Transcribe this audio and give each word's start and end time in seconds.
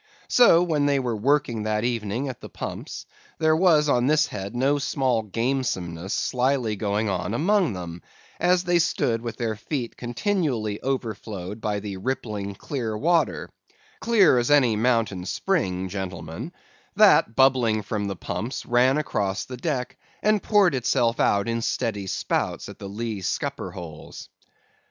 So 0.29 0.63
when 0.63 0.87
they 0.87 0.97
were 0.97 1.15
working 1.15 1.61
that 1.61 1.83
evening 1.83 2.27
at 2.27 2.41
the 2.41 2.49
pumps, 2.49 3.05
there 3.37 3.55
was 3.55 3.87
on 3.87 4.07
this 4.07 4.25
head 4.25 4.55
no 4.55 4.79
small 4.79 5.21
gamesomeness 5.21 6.11
slily 6.11 6.75
going 6.75 7.07
on 7.07 7.35
among 7.35 7.73
them, 7.73 8.01
as 8.39 8.63
they 8.63 8.79
stood 8.79 9.21
with 9.21 9.37
their 9.37 9.55
feet 9.55 9.95
continually 9.95 10.81
overflowed 10.81 11.61
by 11.61 11.81
the 11.81 11.97
rippling 11.97 12.55
clear 12.55 12.97
water; 12.97 13.51
clear 13.99 14.39
as 14.39 14.49
any 14.49 14.75
mountain 14.75 15.23
spring, 15.23 15.87
gentlemen—that 15.87 17.35
bubbling 17.35 17.83
from 17.83 18.07
the 18.07 18.15
pumps 18.15 18.65
ran 18.65 18.97
across 18.97 19.45
the 19.45 19.55
deck, 19.57 19.99
and 20.23 20.41
poured 20.41 20.73
itself 20.73 21.19
out 21.19 21.47
in 21.47 21.61
steady 21.61 22.07
spouts 22.07 22.67
at 22.69 22.79
the 22.79 22.89
lee 22.89 23.21
scupper 23.21 23.69
holes. 23.69 24.29